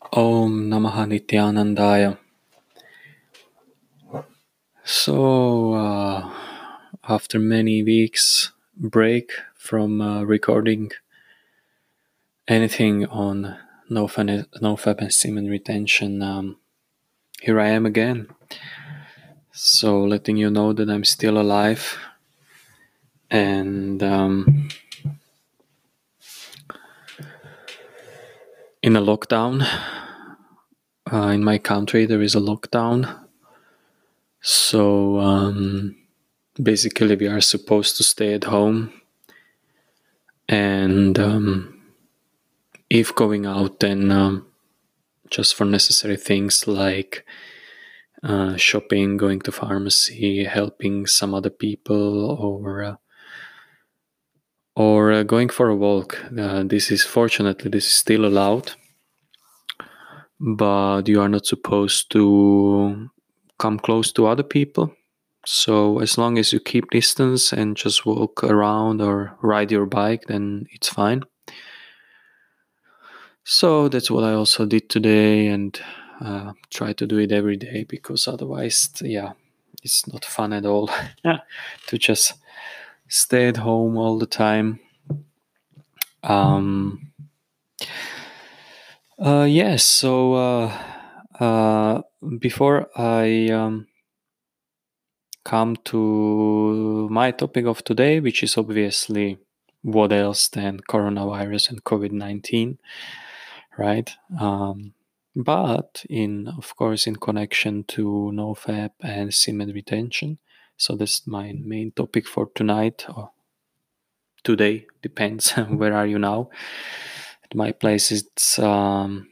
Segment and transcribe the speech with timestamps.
[0.00, 2.16] Om Namaha Nityanandaya.
[4.82, 6.30] So, uh,
[7.08, 10.90] after many weeks break from uh, recording
[12.48, 13.56] anything on
[13.90, 16.56] NoFap, NoFap and semen retention, um,
[17.42, 18.26] here I am again.
[19.52, 21.98] So, letting you know that I'm still alive
[23.30, 24.70] and um,
[28.82, 29.66] in a lockdown.
[31.12, 33.26] Uh, in my country, there is a lockdown.
[34.40, 35.96] So, um,
[36.60, 38.92] basically, we are supposed to stay at home.
[40.48, 41.82] And um,
[42.88, 44.46] if going out, then um,
[45.30, 47.24] just for necessary things like
[48.22, 52.96] uh, shopping, going to pharmacy, helping some other people, or uh,
[54.76, 56.18] or uh, going for a walk.
[56.36, 58.72] Uh, this is fortunately this is still allowed,
[60.40, 63.10] but you are not supposed to
[63.58, 64.94] come close to other people.
[65.46, 70.24] So as long as you keep distance and just walk around or ride your bike,
[70.26, 71.22] then it's fine.
[73.44, 75.80] So that's what I also did today, and
[76.20, 79.32] uh, try to do it every day because otherwise, yeah,
[79.82, 80.90] it's not fun at all
[81.86, 82.34] to just
[83.08, 84.78] stay at home all the time.
[86.22, 87.10] Um,
[89.20, 90.78] uh, yes, so uh,
[91.38, 92.02] uh,
[92.38, 93.86] before I um,
[95.44, 99.38] come to my topic of today, which is obviously
[99.82, 102.78] what else than coronavirus and COVID 19,
[103.78, 104.10] right?
[104.38, 104.94] Um,
[105.36, 110.38] but in, of course, in connection to NoFap and semen retention.
[110.76, 113.30] So that's my main topic for tonight or
[114.42, 116.50] today, depends where are you now.
[117.50, 119.28] At my place, it's um,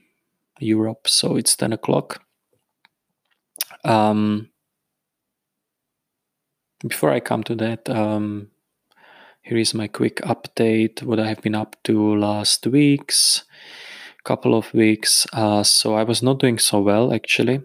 [0.59, 2.23] Europe, so it's 10 o'clock.
[3.85, 4.51] Um,
[6.81, 8.51] before I come to that, um,
[9.43, 13.45] here is my quick update what I have been up to last weeks,
[14.25, 15.27] couple of weeks.
[15.33, 17.63] Uh, so I was not doing so well actually.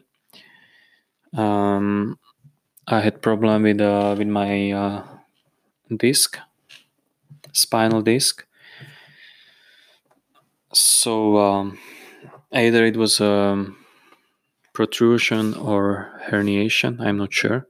[1.35, 2.19] Um,
[2.87, 5.03] I had problem with uh, with my uh,
[5.97, 6.37] disc,
[7.53, 8.45] spinal disc.
[10.73, 11.77] So um,
[12.51, 13.67] either it was a
[14.73, 16.99] protrusion or herniation.
[16.99, 17.67] I'm not sure,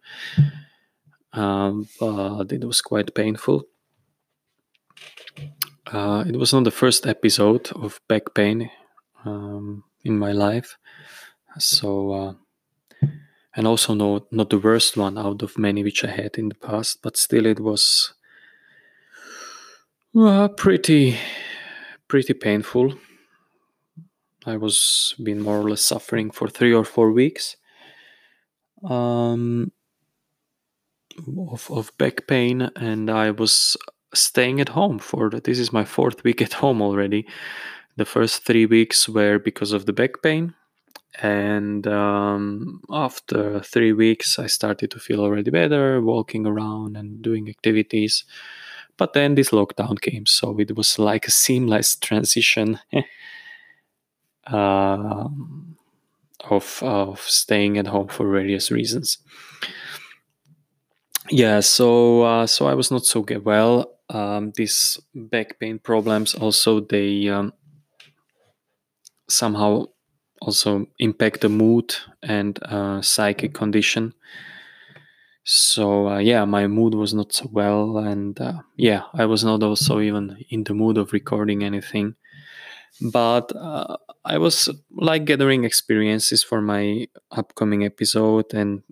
[1.33, 3.65] um, but it was quite painful.
[5.91, 8.71] Uh, it was not the first episode of back pain
[9.25, 10.77] um, in my life,
[11.59, 12.33] so uh,
[13.55, 16.55] and also not not the worst one out of many which I had in the
[16.55, 18.13] past, but still it was
[20.15, 21.17] uh, pretty
[22.13, 22.94] pretty painful.
[24.46, 27.57] I was been more or less suffering for three or four weeks
[28.88, 29.72] um,
[31.50, 33.75] of of back pain, and I was
[34.13, 37.25] staying at home for this is my fourth week at home already.
[37.97, 40.53] The first three weeks were because of the back pain,
[41.19, 47.50] and um, after three weeks, I started to feel already better, walking around and doing
[47.50, 48.24] activities.
[48.97, 52.79] But then this lockdown came, so it was like a seamless transition
[54.47, 55.27] uh,
[56.49, 59.17] of of staying at home for various reasons.
[61.29, 63.97] Yeah, so uh, so I was not so get well.
[64.09, 67.53] Um, these back pain problems also they um,
[69.29, 69.85] somehow
[70.41, 74.13] also impact the mood and uh, psychic condition.
[75.45, 79.61] So uh, yeah, my mood was not so well, and uh, yeah, I was not
[79.61, 82.15] also even in the mood of recording anything.
[83.01, 88.83] But uh, I was like gathering experiences for my upcoming episode and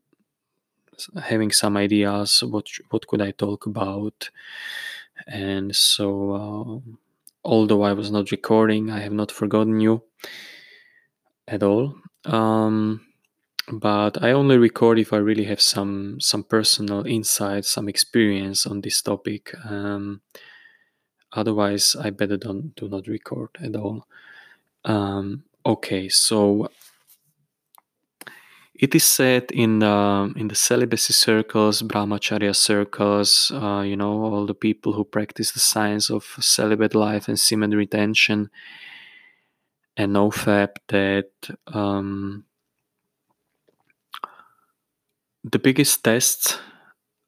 [1.23, 4.29] having some ideas what what could I talk about,
[5.28, 6.07] and so
[6.41, 6.91] uh,
[7.44, 10.03] although I was not recording, I have not forgotten you
[11.47, 11.96] at all.
[12.26, 13.02] Um,
[13.72, 18.82] but I only record if I really have some some personal insight, some experience on
[18.82, 19.53] this topic.
[19.66, 20.22] Um,
[21.32, 24.08] otherwise, I better don't do not record at all.
[24.84, 26.70] Um, okay, so
[28.76, 34.46] it is said in the in the celibacy circles, brahmacharya circles, uh, you know, all
[34.46, 38.50] the people who practice the science of celibate life and semen retention
[39.97, 41.29] and NoFap that
[41.67, 42.46] um,
[45.43, 46.58] the biggest tests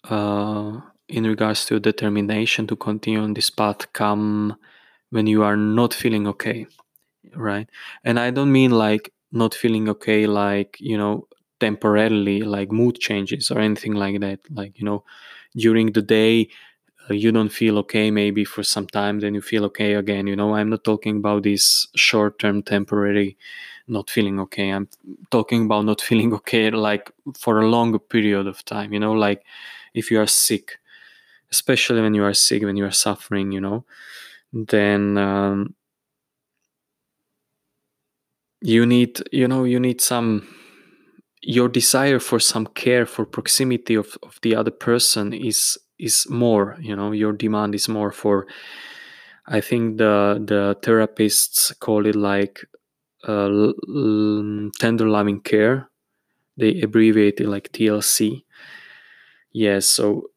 [0.09, 0.79] uh,
[1.09, 4.55] in regards to determination to continue on this path come
[5.11, 6.65] when you are not feeling okay.
[7.35, 7.69] right
[8.03, 11.27] and i don't mean like not feeling okay like you know
[11.59, 15.03] temporarily like mood changes or anything like that like you know
[15.55, 16.49] during the day
[17.09, 20.35] uh, you don't feel okay maybe for some time then you feel okay again you
[20.35, 23.37] know i'm not talking about this short term temporary
[23.87, 24.69] not feeling okay.
[24.69, 24.87] I'm
[25.31, 29.43] talking about not feeling okay like for a longer period of time you know like
[29.93, 30.79] if you are sick
[31.51, 33.85] especially when you are sick when you are suffering you know
[34.53, 35.75] then um,
[38.61, 40.47] you need you know you need some
[41.41, 46.77] your desire for some care for proximity of, of the other person is is more
[46.79, 48.47] you know your demand is more for
[49.47, 52.61] i think the the therapists call it like
[54.79, 55.89] tender loving care
[56.57, 58.43] they abbreviate it like tlc
[59.51, 60.29] yes so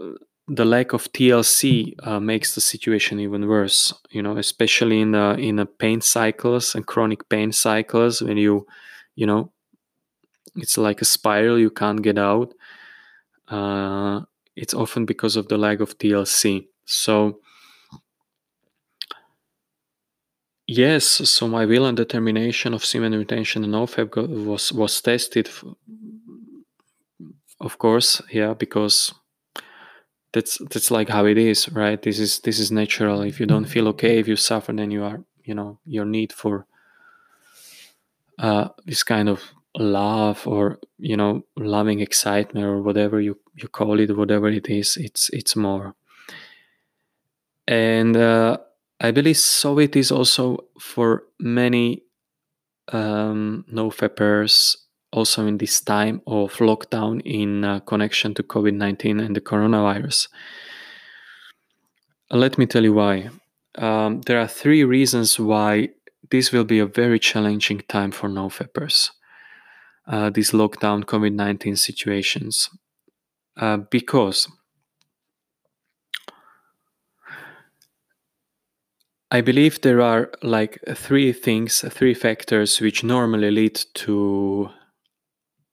[0.00, 0.12] uh,
[0.48, 3.92] the lack of TLC uh, makes the situation even worse.
[4.10, 8.66] You know, especially in the in the pain cycles and chronic pain cycles when you,
[9.14, 9.52] you know,
[10.56, 12.54] it's like a spiral you can't get out.
[13.48, 14.22] Uh,
[14.56, 16.66] it's often because of the lack of TLC.
[16.86, 17.40] So
[20.68, 25.50] yes, so my will and determination of semen retention and NoFap was was tested.
[27.60, 29.12] Of course, yeah, because
[30.32, 33.64] that's that's like how it is right this is this is natural if you don't
[33.64, 36.66] feel okay if you suffer then you are you know your need for
[38.38, 39.42] uh, this kind of
[39.76, 44.96] love or you know loving excitement or whatever you you call it whatever it is
[44.96, 45.94] it's it's more
[47.66, 48.56] and uh,
[49.00, 52.02] i believe so it is also for many
[52.92, 54.76] um, no fappers
[55.12, 60.28] also in this time of lockdown in uh, connection to covid-19 and the coronavirus
[62.30, 63.30] let me tell you why.
[63.76, 65.90] Um, there are three reasons why
[66.30, 69.10] this will be a very challenging time for NoFappers,
[70.06, 72.68] uh, these lockdown COVID 19 situations.
[73.56, 74.46] Uh, because
[79.30, 84.70] I believe there are like three things, three factors which normally lead to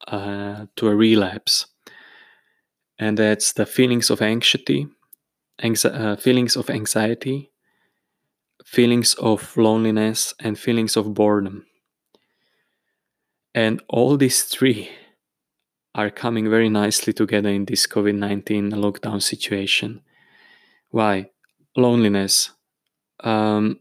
[0.08, 1.68] uh, to a relapse,
[3.00, 4.88] and that's the feelings of anxiety,
[5.64, 7.52] anxi- uh, feelings of anxiety,
[8.66, 11.66] feelings of loneliness, and feelings of boredom.
[13.54, 14.90] And all these three
[15.96, 20.02] are coming very nicely together in this COVID 19 lockdown situation.
[20.90, 21.30] Why?
[21.78, 22.55] Loneliness.
[23.26, 23.80] Um,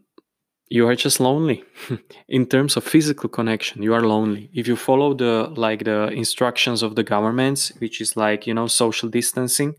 [0.69, 1.63] you are just lonely.
[2.29, 4.51] In terms of physical connection you are lonely.
[4.55, 8.67] If you follow the like the instructions of the governments which is like you know
[8.67, 9.75] social distancing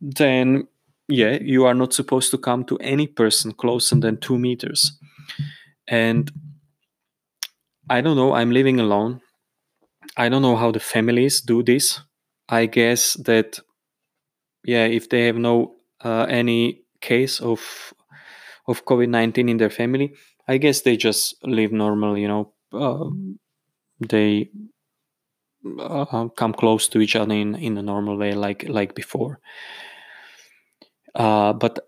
[0.00, 0.68] then
[1.08, 4.98] yeah you are not supposed to come to any person closer than two meters.
[5.88, 6.30] And
[7.88, 9.20] i don't know i'm living alone.
[10.16, 12.00] I don't know how the families do this.
[12.48, 13.58] I guess that
[14.64, 15.74] yeah if they have no
[16.04, 17.92] uh, any case of
[18.68, 20.14] of covid-19 in their family.
[20.48, 23.10] I guess they just live normal you know uh,
[24.00, 24.50] they
[25.80, 29.40] uh, come close to each other in in a normal way like like before.
[31.14, 31.78] Uh, but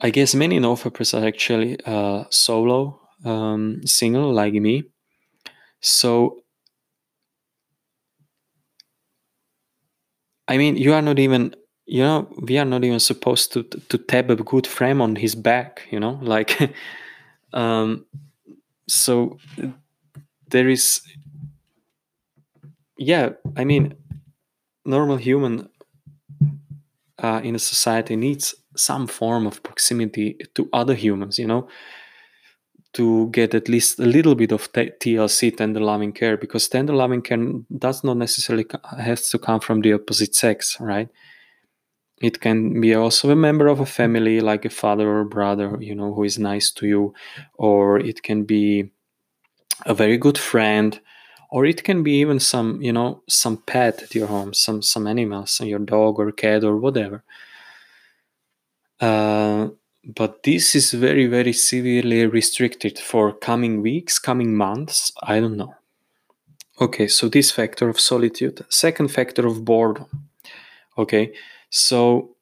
[0.00, 4.84] i guess many nofappers are actually uh, solo um, single like me.
[5.80, 6.44] So
[10.48, 11.54] i mean you are not even
[11.90, 15.34] you know we are not even supposed to to tap a good frame on his
[15.34, 16.72] back you know like
[17.52, 18.06] um
[18.88, 19.36] so
[20.48, 21.02] there is
[22.96, 23.94] yeah i mean
[24.84, 25.68] normal human
[27.18, 31.68] uh, in a society needs some form of proximity to other humans you know
[32.92, 36.94] to get at least a little bit of t- tlc tender loving care because tender
[36.94, 37.44] loving care
[37.78, 38.64] does not necessarily
[38.98, 41.08] has to come from the opposite sex right
[42.20, 45.94] it can be also a member of a family like a father or brother you
[45.94, 47.14] know who is nice to you
[47.54, 48.90] or it can be
[49.86, 51.00] a very good friend
[51.50, 55.06] or it can be even some you know some pet at your home some some
[55.06, 57.24] animals your dog or cat or whatever.
[59.00, 59.68] Uh,
[60.04, 65.74] but this is very very severely restricted for coming weeks coming months i don't know.
[66.80, 68.64] Okay so this factor of solitude.
[68.68, 70.28] Second factor of boredom.
[70.96, 71.32] Okay
[71.70, 72.36] so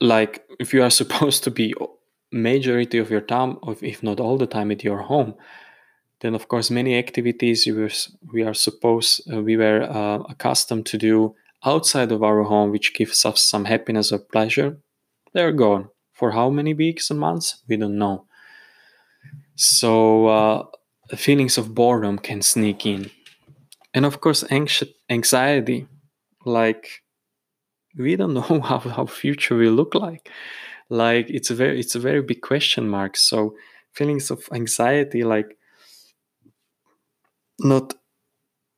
[0.00, 1.74] like if you are supposed to be
[2.32, 5.34] majority of your time if not all the time at your home
[6.20, 7.90] then of course many activities we were,
[8.32, 12.94] we are supposed uh, we were uh, accustomed to do outside of our home which
[12.94, 14.78] gives us some happiness or pleasure
[15.32, 15.88] they're gone.
[16.12, 17.62] For how many weeks and months?
[17.68, 18.26] We don't know.
[19.56, 20.66] So uh,
[21.16, 23.10] feelings of boredom can sneak in
[23.94, 25.86] and of course anxious anxiety
[26.44, 27.02] like
[27.96, 30.30] we don't know how how future will look like.
[30.88, 33.16] Like it's a very it's a very big question mark.
[33.16, 33.54] So
[33.92, 35.56] feelings of anxiety like
[37.58, 37.94] not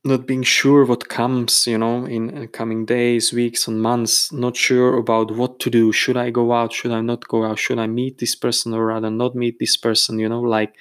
[0.05, 4.33] not being sure what comes you know in uh, coming days weeks and months.
[4.33, 5.93] Not sure about what to do.
[5.93, 6.73] Should i go out?
[6.73, 7.59] Should i not go out?
[7.59, 10.41] Should i meet this person or rather not meet this person you know?
[10.43, 10.75] Like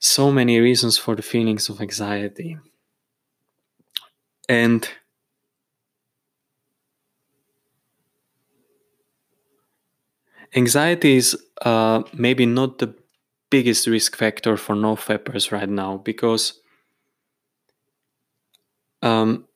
[0.00, 2.58] so many reasons for the feelings of anxiety
[4.48, 4.88] and
[10.54, 12.94] anxiety is uh, maybe not the
[13.50, 16.60] biggest risk factor for no fappers right now because
[19.02, 19.46] um,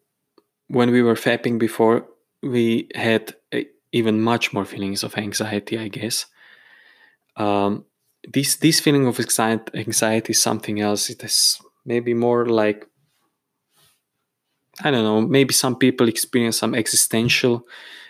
[0.69, 2.07] when we were fapping before,
[2.43, 6.27] we had a, even much more feelings of anxiety, I guess.
[7.37, 7.85] Um,
[8.29, 11.11] this this feeling of anxiety, is something else.
[11.11, 12.87] It is maybe more like
[14.81, 15.21] I don't know.
[15.21, 17.67] Maybe some people experience some existential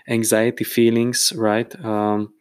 [0.09, 1.73] anxiety feelings, right?
[1.85, 2.33] Um,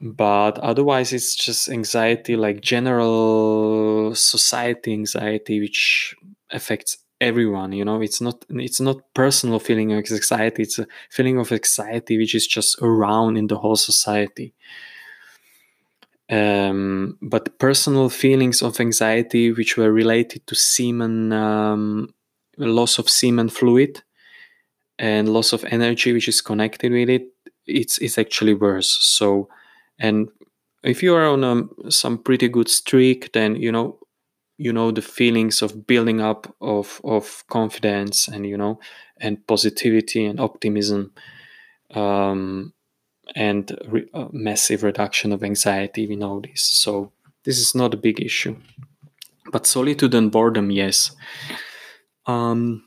[0.00, 6.14] but otherwise it's just anxiety like general society anxiety which
[6.50, 11.38] affects everyone you know it's not it's not personal feeling of anxiety it's a feeling
[11.38, 14.54] of anxiety which is just around in the whole society
[16.30, 22.14] um, but personal feelings of anxiety which were related to semen um,
[22.56, 24.02] loss of semen fluid
[24.98, 27.28] and loss of energy which is connected with it
[27.70, 28.98] it's it's actually worse.
[29.00, 29.48] So
[29.98, 30.28] and
[30.82, 33.98] if you are on a, some pretty good streak then you know
[34.58, 38.80] you know the feelings of building up of of confidence and you know
[39.18, 41.12] and positivity and optimism.
[41.94, 42.72] Um,
[43.34, 46.62] and re- massive reduction of anxiety we know this.
[46.62, 47.12] So
[47.44, 48.56] this is not a big issue.
[49.52, 51.12] But solitude and boredom yes.
[52.26, 52.84] Um,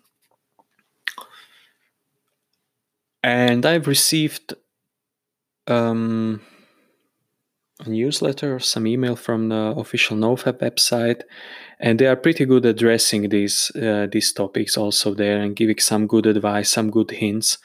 [3.23, 4.53] and i've received
[5.67, 6.41] um,
[7.79, 11.21] a newsletter or some email from the official NoFap website,
[11.79, 16.05] and they are pretty good addressing these uh, these topics also there and giving some
[16.05, 17.57] good advice, some good hints.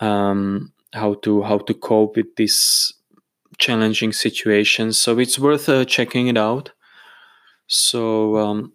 [0.00, 2.92] Um, how to how to cope with these
[3.58, 5.00] challenging situations.
[5.00, 6.72] So it's worth uh, checking it out.
[7.66, 8.72] So um,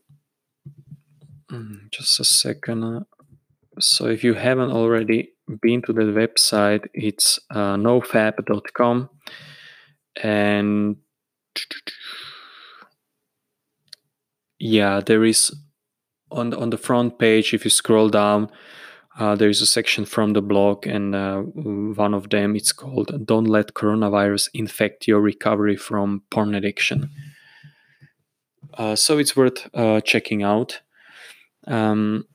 [1.51, 2.83] mm, just a second.
[2.83, 2.99] Uh,
[3.79, 9.09] so if you haven't already been to the website, it's uh, nofap.com
[10.23, 10.95] and
[14.59, 15.53] yeah there is
[16.31, 18.49] on the, on the front page if you scroll down
[19.17, 23.25] uh, there is a section from the blog and uh, one of them it's called
[23.25, 27.09] don't let coronavirus infect your recovery from porn addiction
[28.75, 30.81] uh, so it's worth uh, checking out
[31.67, 32.25] um,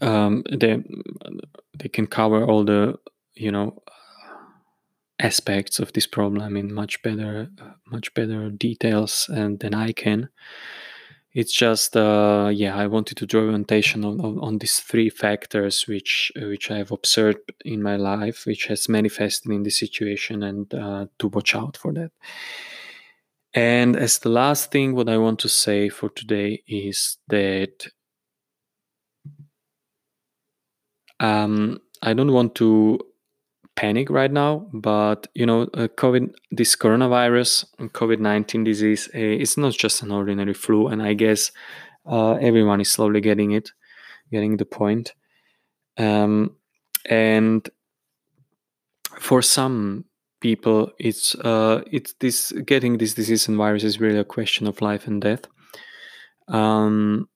[0.00, 0.82] um, they,
[1.78, 2.98] they can cover all the
[3.34, 3.82] you know
[5.20, 7.50] aspects of this problem in much better
[7.86, 10.28] much better details and than I can.
[11.34, 15.86] It's just uh, yeah, I wanted to draw attention on, on, on, these three factors
[15.86, 20.72] which which I have observed in my life, which has manifested in this situation, and
[20.72, 22.12] uh, to watch out for that.
[23.52, 27.88] And as the last thing, what I want to say for today is that
[31.20, 33.00] um, I don't want to
[33.80, 37.64] panic right now but you know uh, covid this coronavirus
[38.00, 41.52] covid-19 disease uh, it's not just an ordinary flu and i guess
[42.06, 43.70] uh, everyone is slowly getting it
[44.30, 45.14] getting the point.
[45.96, 46.56] Um,
[47.08, 47.68] and
[49.18, 50.04] for some
[50.40, 54.80] people it's uh, it's this getting this disease and virus is really a question of
[54.80, 55.44] life and death.
[56.46, 57.28] Um,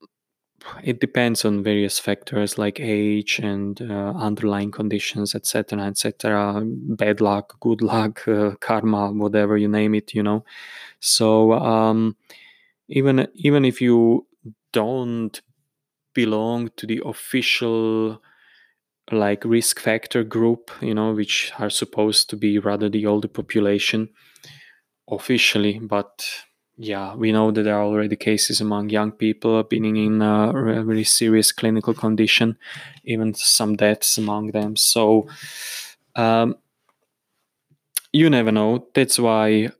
[0.83, 7.59] it depends on various factors like age and uh, underlying conditions etc etc bad luck
[7.61, 10.45] good luck uh, karma whatever you name it you know.
[11.01, 12.17] So um,
[12.89, 14.27] even even if you
[14.73, 15.41] don't
[16.15, 18.21] belong to the official
[19.11, 24.09] like risk factor group you know which are supposed to be rather the older population
[25.11, 26.25] officially but
[26.77, 31.05] yeah, we know that there are already cases among young people being in a really
[31.05, 32.57] serious clinical condition,
[33.05, 34.77] even some deaths among them.
[34.77, 35.29] So
[36.17, 36.57] um,
[38.13, 38.87] you never know.
[38.95, 39.71] That's why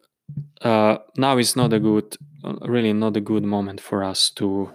[0.61, 2.17] uh, now is not a good,
[2.63, 4.71] really not a good moment for us to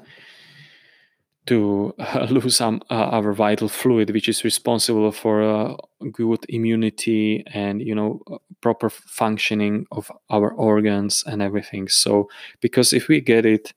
[1.48, 5.76] to uh, lose um, uh, our vital fluid, which is responsible for uh,
[6.12, 8.22] good immunity and you know
[8.62, 11.88] proper functioning of our organs and everything.
[11.88, 12.30] So,
[12.62, 13.74] because if we get it,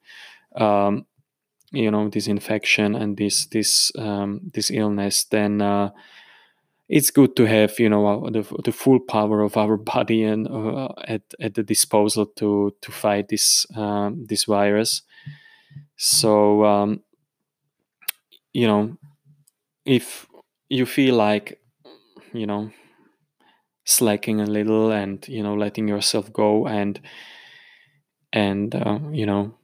[0.57, 1.07] um,
[1.73, 5.91] you know, this infection and this this um, this illness, then uh,
[6.91, 10.89] it's good to have you know the, the full power of our body and uh,
[11.07, 15.03] at, at the disposal to to fight this um, this virus
[15.97, 17.01] so um,
[18.53, 18.97] you know
[19.85, 20.27] if
[20.69, 21.61] you feel like
[22.33, 22.71] you know
[23.85, 27.01] slacking a little and you know letting yourself go and
[28.33, 29.55] and uh, you know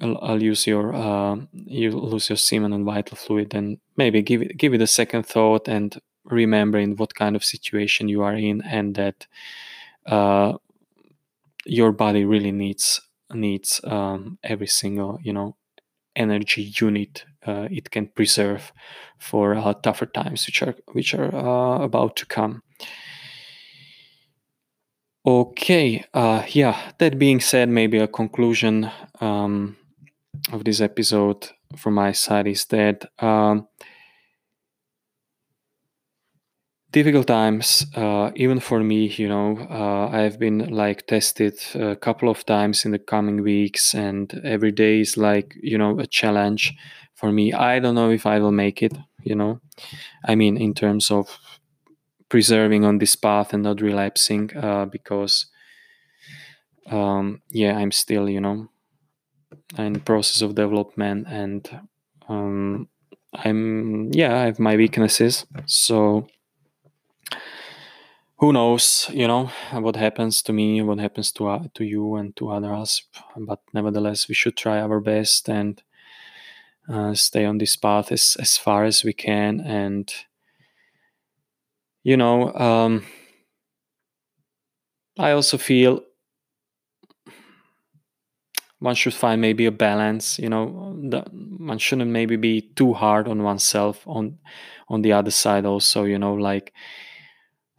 [0.00, 4.56] I'll, use your uh, you lose your semen and vital fluid and maybe give it
[4.56, 8.94] give it a second thought and remembering what kind of situation you are in and
[8.96, 9.26] that
[10.06, 10.54] uh,
[11.64, 13.00] your body really needs
[13.32, 15.56] needs um, every single you know
[16.18, 18.72] energy unit uh, it can preserve
[19.18, 22.62] for uh, tougher times which are which are uh, about to come.
[25.24, 29.76] Okay uh, yeah that being said maybe a conclusion um,
[30.52, 33.68] of this episode from my side is that um,
[36.90, 42.28] difficult times uh, even for me you know uh, i've been like tested a couple
[42.30, 46.74] of times in the coming weeks and every day is like you know a challenge
[47.14, 47.52] for me.
[47.52, 49.60] I don't know if i will make it you know.
[50.24, 51.38] I mean in terms of
[52.28, 55.46] preserving on this path and not relapsing uh, because
[56.90, 58.68] um, yeah i'm still you know
[59.76, 61.80] in the process of development and
[62.28, 62.88] um,
[63.34, 66.26] i'm yeah i have my weaknesses so
[68.38, 72.34] who knows you know what happens to me what happens to uh, to you and
[72.36, 73.02] to others
[73.36, 75.82] but nevertheless we should try our best and
[76.88, 80.12] uh, stay on this path as, as far as we can and
[82.02, 83.04] you know um,
[85.18, 86.02] i also feel
[88.80, 91.20] one should find maybe a balance you know the,
[91.58, 94.38] one shouldn't maybe be too hard on oneself on
[94.88, 96.72] on the other side also you know like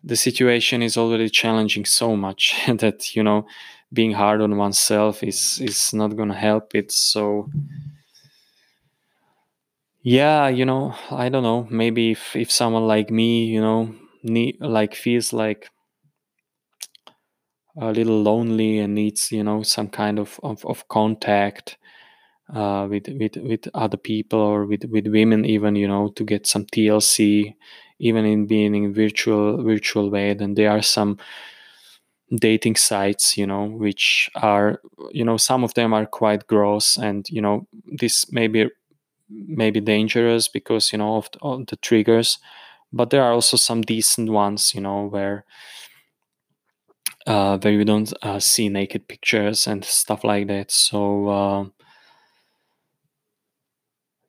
[0.03, 3.45] the situation is already challenging so much that you know
[3.91, 6.91] being hard on oneself is is not going to help it.
[6.91, 7.49] So
[10.01, 11.67] yeah you know i don't know.
[11.69, 15.69] Maybe if if someone like me you know need like feels like
[17.77, 21.77] a little lonely and needs you know some kind of of, of contact
[22.53, 26.47] uh, with with with other people or with with women even you know to get
[26.47, 27.55] some TLC
[27.99, 31.17] even in being in virtual virtual way then there are some
[32.35, 34.79] dating sites you know which are
[35.11, 38.67] you know some of them are quite gross and you know this may be
[39.29, 42.37] may be dangerous because you know of, of the triggers
[42.93, 45.43] but there are also some decent ones you know where
[47.27, 50.71] uh, where you don't uh, see naked pictures and stuff like that.
[50.71, 51.65] So uh,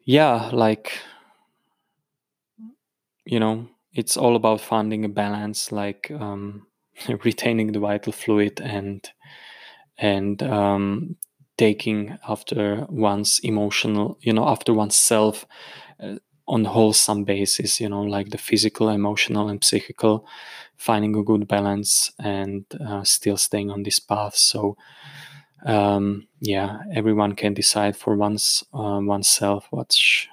[0.05, 0.93] yeah like
[3.33, 3.55] you know
[3.93, 6.67] it's all about finding a balance like um,
[7.25, 9.11] retaining the vital fluid and
[9.99, 11.17] and um,
[11.59, 15.47] taking after one's emotional you know after oneself
[16.03, 16.17] uh,
[16.49, 20.27] on wholesome basis you know like the physical emotional and psychical
[20.77, 24.35] finding a good balance and uh, still staying on this path.
[24.37, 24.77] So
[25.67, 30.27] um, yeah everyone can decide for one's uh, oneself what's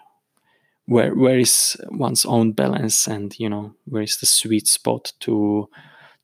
[0.88, 5.70] where where is one's own balance and you know where is the sweet spot to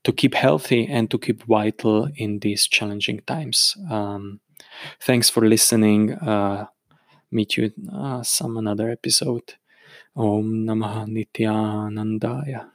[0.04, 3.74] to keep healthy and to keep vital in these challenging times.
[3.90, 4.40] Um,
[5.00, 6.12] thanks for listening.
[6.12, 6.66] Uh,
[7.30, 9.54] meet you uh, some another episode.
[10.16, 12.73] Om namah nityanandaya